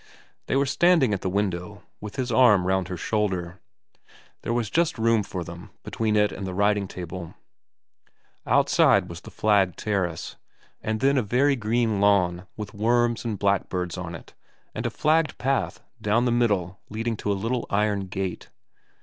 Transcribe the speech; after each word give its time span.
They 0.47 0.55
were 0.55 0.65
standing 0.65 1.13
at 1.13 1.21
the 1.21 1.29
window, 1.29 1.83
with 1.99 2.15
his 2.15 2.31
arm 2.31 2.65
round 2.65 2.87
her 2.87 2.97
shoulder. 2.97 3.59
There 4.41 4.51
was 4.51 4.71
just 4.71 4.97
room 4.97 5.21
for 5.21 5.43
them 5.43 5.69
between 5.83 6.15
it 6.15 6.31
and 6.31 6.47
the 6.47 6.55
writing 6.55 6.87
table. 6.87 7.35
Outside 8.47 9.07
was 9.09 9.21
the 9.21 9.29
190 9.29 9.29
VERA 9.37 9.37
xvn 9.37 9.39
flagged 9.39 9.77
terrace, 10.25 10.35
and 10.81 10.99
then 11.01 11.19
a 11.19 11.21
very 11.21 11.55
green 11.55 11.99
lawn 12.01 12.47
with 12.57 12.73
worms 12.73 13.23
and 13.23 13.37
blackbirds 13.37 13.95
on 13.95 14.15
it 14.15 14.33
and 14.73 14.87
a 14.87 14.89
flagged 14.89 15.37
path 15.37 15.83
down 16.01 16.25
the 16.25 16.31
middle 16.31 16.79
leading 16.89 17.15
to 17.17 17.31
a 17.31 17.37
little 17.37 17.67
iron 17.69 18.07
gate. 18.07 18.49